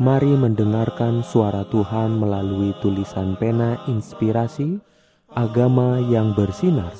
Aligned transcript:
Mari 0.00 0.32
mendengarkan 0.32 1.20
suara 1.20 1.60
Tuhan 1.68 2.16
melalui 2.16 2.72
tulisan 2.80 3.36
pena 3.36 3.76
inspirasi 3.84 4.80
Agama 5.36 6.00
yang 6.00 6.32
bersinar. 6.32 6.96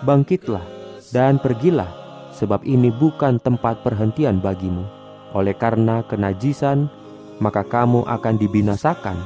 Bangkitlah 0.00 0.64
dan 1.12 1.36
pergilah, 1.36 1.88
sebab 2.32 2.64
ini 2.64 2.88
bukan 2.88 3.36
tempat 3.36 3.84
perhentian 3.84 4.40
bagimu. 4.40 4.88
Oleh 5.36 5.52
karena 5.52 6.00
kenajisan, 6.08 6.88
maka 7.36 7.60
kamu 7.60 8.08
akan 8.08 8.34
dibinasakan 8.40 9.18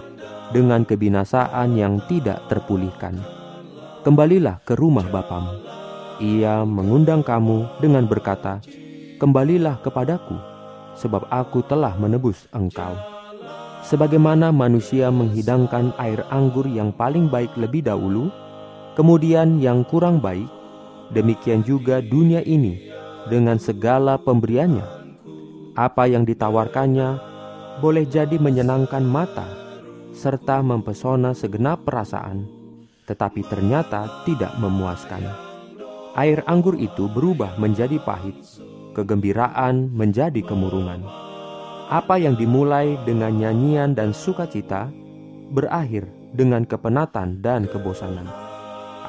dengan 0.50 0.83
kebinasaan 0.83 1.78
yang 1.78 2.03
tidak 2.11 2.42
terpulihkan. 2.50 3.22
Kembalilah 4.03 4.59
ke 4.66 4.75
rumah 4.75 5.06
Bapamu. 5.06 5.62
Ia 6.19 6.66
mengundang 6.66 7.22
kamu 7.22 7.78
dengan 7.78 8.10
berkata, 8.10 8.59
Kembalilah 9.22 9.78
kepadaku, 9.78 10.34
sebab 10.99 11.31
aku 11.31 11.62
telah 11.70 11.94
menebus 11.99 12.50
engkau. 12.50 12.99
Sebagaimana 13.87 14.50
manusia 14.50 15.10
menghidangkan 15.15 15.94
air 16.03 16.26
anggur 16.34 16.66
yang 16.66 16.91
paling 16.91 17.31
baik 17.31 17.54
lebih 17.54 17.87
dahulu, 17.87 18.32
kemudian 18.99 19.62
yang 19.62 19.87
kurang 19.87 20.19
baik, 20.19 20.47
demikian 21.14 21.62
juga 21.62 22.02
dunia 22.02 22.42
ini 22.42 22.91
dengan 23.30 23.56
segala 23.56 24.19
pemberiannya. 24.19 24.84
Apa 25.78 26.10
yang 26.10 26.26
ditawarkannya 26.26 27.19
boleh 27.78 28.06
jadi 28.06 28.36
menyenangkan 28.38 29.02
mata 29.02 29.47
serta 30.14 30.62
mempesona 30.62 31.34
segenap 31.34 31.82
perasaan, 31.82 32.47
tetapi 33.06 33.42
ternyata 33.47 34.22
tidak 34.22 34.54
memuaskan. 34.62 35.26
Air 36.14 36.47
anggur 36.47 36.78
itu 36.78 37.10
berubah 37.10 37.58
menjadi 37.58 37.98
pahit, 37.98 38.38
kegembiraan 38.94 39.91
menjadi 39.91 40.38
kemurungan. 40.46 41.02
Apa 41.91 42.22
yang 42.22 42.38
dimulai 42.38 42.94
dengan 43.02 43.34
nyanyian 43.34 43.98
dan 43.98 44.14
sukacita 44.14 44.88
berakhir 45.50 46.06
dengan 46.32 46.62
kepenatan 46.62 47.42
dan 47.42 47.66
kebosanan. 47.66 48.31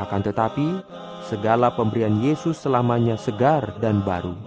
Akan 0.01 0.25
tetapi, 0.25 0.81
segala 1.25 1.73
pemberian 1.73 2.21
Yesus 2.21 2.61
selamanya 2.61 3.17
segar 3.17 3.77
dan 3.81 4.05
baru. 4.05 4.37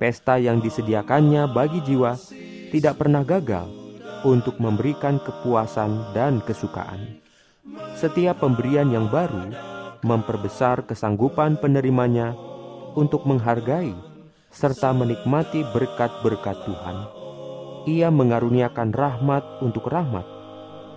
Pesta 0.00 0.40
yang 0.40 0.58
disediakannya 0.58 1.46
bagi 1.52 1.84
jiwa 1.84 2.16
tidak 2.72 2.98
pernah 2.98 3.22
gagal 3.22 3.68
untuk 4.26 4.56
memberikan 4.58 5.20
kepuasan 5.20 6.12
dan 6.16 6.40
kesukaan. 6.42 7.20
Setiap 7.94 8.40
pemberian 8.40 8.88
yang 8.88 9.12
baru 9.12 9.52
memperbesar 10.00 10.88
kesanggupan 10.88 11.60
penerimanya 11.60 12.32
untuk 12.96 13.28
menghargai 13.28 13.92
serta 14.50 14.90
menikmati 14.96 15.62
berkat-berkat 15.70 16.56
Tuhan. 16.66 16.96
Ia 17.86 18.08
mengaruniakan 18.08 18.90
rahmat 18.92 19.62
untuk 19.62 19.88
rahmat. 19.88 20.26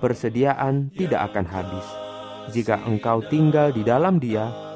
Persediaan 0.02 0.92
tidak 0.96 1.32
akan 1.32 1.46
habis. 1.48 1.88
Jika 2.52 2.76
engkau 2.84 3.24
tinggal 3.32 3.72
di 3.72 3.88
dalam 3.88 4.20
Dia, 4.20 4.73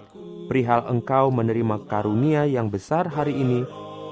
perihal 0.47 0.88
engkau 0.88 1.28
menerima 1.30 1.84
karunia 1.85 2.47
yang 2.47 2.72
besar 2.72 3.12
hari 3.12 3.35
ini, 3.35 3.68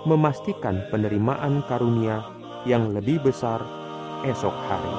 memastikan 0.06 0.86
penerimaan 0.94 1.66
karunia 1.66 2.22
yang 2.68 2.94
lebih 2.94 3.24
besar 3.24 3.64
esok 4.28 4.54
hari. 4.70 4.94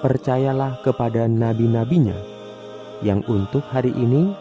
Percayalah 0.00 0.80
kepada 0.80 1.28
nabi-nabinya 1.28 2.16
yang 3.04 3.20
untuk 3.28 3.60
hari 3.68 3.92
ini 3.92 4.32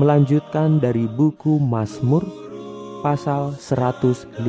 melanjutkan 0.00 0.80
dari 0.80 1.04
buku 1.04 1.60
Mazmur 1.60 2.24
pasal 3.04 3.52
115. 3.60 4.40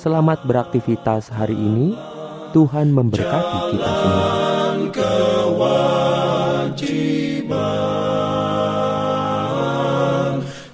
Selamat 0.00 0.48
beraktivitas 0.48 1.28
hari 1.28 1.60
ini. 1.60 1.92
Tuhan 2.56 2.88
memberkati 2.88 3.76
kita 3.76 3.90
semua. 4.00 4.32
Kewajiban 4.90 6.10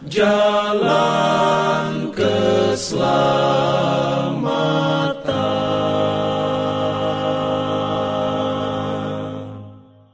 jalan 0.06 2.14
keselamatan 2.14 3.75